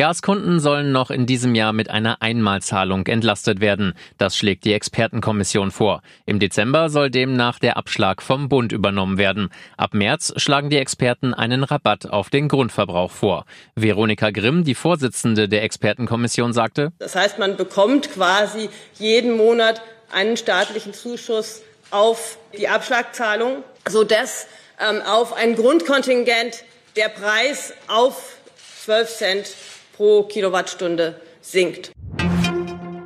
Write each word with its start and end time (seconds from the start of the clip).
Gaskunden 0.00 0.60
sollen 0.60 0.92
noch 0.92 1.10
in 1.10 1.26
diesem 1.26 1.54
Jahr 1.54 1.74
mit 1.74 1.90
einer 1.90 2.22
Einmalzahlung 2.22 3.06
entlastet 3.06 3.60
werden. 3.60 3.92
Das 4.16 4.34
schlägt 4.34 4.64
die 4.64 4.72
Expertenkommission 4.72 5.70
vor. 5.70 6.00
Im 6.24 6.38
Dezember 6.38 6.88
soll 6.88 7.10
demnach 7.10 7.58
der 7.58 7.76
Abschlag 7.76 8.22
vom 8.22 8.48
Bund 8.48 8.72
übernommen 8.72 9.18
werden. 9.18 9.50
Ab 9.76 9.92
März 9.92 10.32
schlagen 10.38 10.70
die 10.70 10.78
Experten 10.78 11.34
einen 11.34 11.64
Rabatt 11.64 12.06
auf 12.06 12.30
den 12.30 12.48
Grundverbrauch 12.48 13.10
vor. 13.10 13.44
Veronika 13.74 14.30
Grimm, 14.30 14.64
die 14.64 14.74
Vorsitzende 14.74 15.50
der 15.50 15.64
Expertenkommission, 15.64 16.54
sagte, 16.54 16.92
Das 16.98 17.14
heißt, 17.14 17.38
man 17.38 17.58
bekommt 17.58 18.10
quasi 18.10 18.70
jeden 18.98 19.36
Monat 19.36 19.82
einen 20.10 20.38
staatlichen 20.38 20.94
Zuschuss 20.94 21.60
auf 21.90 22.38
die 22.58 22.68
Abschlagzahlung, 22.68 23.64
sodass 23.86 24.46
ähm, 24.80 25.02
auf 25.02 25.34
ein 25.34 25.56
Grundkontingent 25.56 26.64
der 26.96 27.10
Preis 27.10 27.74
auf 27.86 28.38
12 28.86 29.14
Cent 29.14 29.54
pro 30.00 30.22
Kilowattstunde 30.22 31.20
sinkt. 31.42 31.92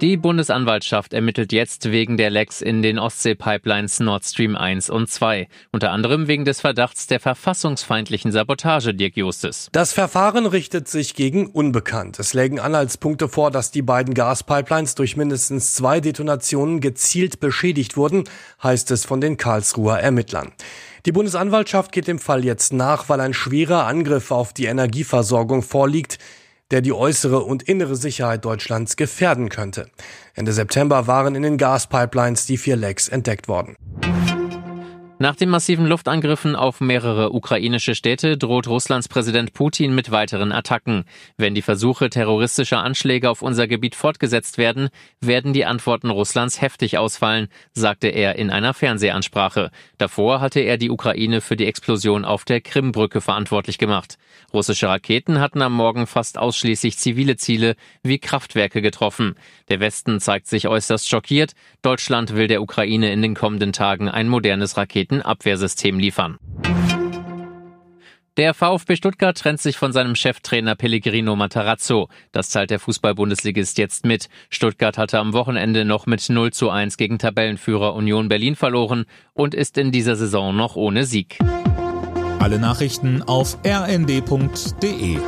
Die 0.01 0.17
Bundesanwaltschaft 0.17 1.13
ermittelt 1.13 1.53
jetzt 1.53 1.91
wegen 1.91 2.17
der 2.17 2.31
Lecks 2.31 2.61
in 2.61 2.83
den 2.83 3.01
Ostsee-Pipelines 3.01 3.99
Nord 3.99 4.25
Stream 4.25 4.55
1 4.55 4.91
und 4.91 5.11
2. 5.11 5.49
Unter 5.73 5.91
anderem 5.91 6.29
wegen 6.29 6.45
des 6.45 6.61
Verdachts 6.61 7.09
der 7.09 7.19
verfassungsfeindlichen 7.19 8.31
Sabotage, 8.31 8.95
Dirk 8.95 9.17
Justes. 9.17 9.71
Das 9.73 9.93
Verfahren 9.93 10.47
richtet 10.47 10.87
sich 10.87 11.17
gegen 11.17 11.49
Unbekannt. 11.49 12.21
Es 12.21 12.33
lägen 12.33 12.61
Anhaltspunkte 12.61 13.29
vor, 13.29 13.51
dass 13.51 13.73
die 13.73 13.83
beiden 13.83 14.15
Gaspipelines 14.15 14.95
durch 14.95 15.17
mindestens 15.17 15.75
zwei 15.75 15.99
Detonationen 15.99 16.79
gezielt 16.79 17.41
beschädigt 17.41 17.97
wurden, 17.97 18.23
heißt 18.63 18.93
es 18.93 19.05
von 19.05 19.21
den 19.21 19.37
Karlsruher 19.37 19.99
Ermittlern. 19.99 20.53
Die 21.07 21.13
Bundesanwaltschaft 21.13 21.91
geht 21.91 22.07
dem 22.07 22.21
Fall 22.21 22.45
jetzt 22.45 22.73
nach, 22.73 23.09
weil 23.09 23.21
ein 23.21 23.35
schwerer 23.35 23.85
Angriff 23.85 24.31
auf 24.31 24.53
die 24.53 24.67
Energieversorgung 24.67 25.63
vorliegt, 25.63 26.21
der 26.75 26.81
die 26.81 26.93
äußere 26.93 27.39
und 27.39 27.63
innere 27.63 27.95
Sicherheit 27.95 28.45
Deutschlands 28.45 28.97
gefährden 28.97 29.49
könnte. 29.49 29.87
Ende 30.35 30.53
September 30.53 31.07
waren 31.07 31.37
in 31.37 31.45
den 31.45 31.57
Gaspipelines 31.57 32.47
die 32.47 32.57
vier 32.59 32.75
Lecks 32.75 33.07
entdeckt 33.07 33.47
worden. 33.47 33.77
Nach 35.21 35.37
den 35.37 35.49
massiven 35.49 35.87
Luftangriffen 35.87 36.57
auf 36.57 36.81
mehrere 36.81 37.33
ukrainische 37.33 37.95
Städte 37.95 38.37
droht 38.37 38.67
Russlands 38.67 39.07
Präsident 39.07 39.53
Putin 39.53 39.95
mit 39.95 40.11
weiteren 40.11 40.51
Attacken. 40.51 41.05
Wenn 41.37 41.55
die 41.55 41.63
Versuche 41.63 42.11
terroristischer 42.11 42.83
Anschläge 42.83 43.31
auf 43.31 43.41
unser 43.41 43.69
Gebiet 43.69 43.95
fortgesetzt 43.95 44.59
werden, 44.59 44.89
werden 45.21 45.53
die 45.53 45.67
Antworten 45.67 46.11
Russlands 46.11 46.61
heftig 46.61 46.99
ausfallen, 46.99 47.47
sagte 47.73 48.09
er 48.09 48.35
in 48.37 48.51
einer 48.51 48.75
Fernsehansprache. 48.75 49.71
Davor 49.99 50.41
hatte 50.41 50.59
er 50.59 50.79
die 50.79 50.91
Ukraine 50.91 51.41
für 51.41 51.55
die 51.55 51.67
Explosion 51.67 52.25
auf 52.25 52.45
der 52.45 52.61
Krimbrücke 52.61 53.21
verantwortlich 53.21 53.79
gemacht. 53.79 54.19
Russische 54.53 54.89
Raketen 54.89 55.39
hatten 55.39 55.63
am 55.63 55.75
Morgen 55.75 56.09
fast 56.09 56.39
ausschließlich 56.39 56.99
zivile 56.99 57.37
Ziele 57.37 57.77
wie 58.03 58.19
Kraftwerke 58.19 58.83
getroffen. 58.83 59.37
Der 59.69 59.79
Westen 59.79 60.19
zeigt 60.19 60.49
sich 60.49 60.67
äußerst 60.67 61.09
schockiert. 61.09 61.53
Deutschland 61.83 62.35
will 62.35 62.49
der 62.49 62.63
Ukraine 62.63 63.13
in 63.13 63.23
den 63.23 63.35
kommenden 63.35 63.73
Tagen 63.73 64.09
ein 64.09 64.29
modernes 64.29 64.77
Raketenabwehrsystem 65.05 65.99
liefern. 65.99 66.39
Der 68.37 68.53
VfB 68.53 68.97
Stuttgart 68.97 69.39
trennt 69.39 69.61
sich 69.61 69.77
von 69.77 69.93
seinem 69.93 70.17
Cheftrainer 70.17 70.75
Pellegrino 70.75 71.37
Matarazzo. 71.37 72.09
Das 72.33 72.51
zahlt 72.51 72.71
der 72.71 72.81
Fußball-Bundesligist 72.81 73.79
jetzt 73.79 74.05
mit. 74.05 74.29
Stuttgart 74.51 74.99
hatte 74.99 75.21
am 75.21 75.33
Wochenende 75.35 75.85
noch 75.85 76.07
mit 76.07 76.29
0 76.29 76.53
zu 76.53 76.69
1 76.69 76.97
gegen 76.97 77.21
Tabellenführer 77.21 77.95
Union 77.95 78.29
Berlin 78.29 78.57
verloren 78.57 79.05
und 79.35 79.55
ist 79.55 79.79
in 79.79 79.93
dieser 79.93 80.17
Saison 80.17 80.57
noch 80.57 80.75
ohne 80.75 81.05
Sieg. 81.05 81.39
Alle 82.41 82.59
Nachrichten 82.59 83.23
auf 83.23 83.57
rnd.de 83.65 85.19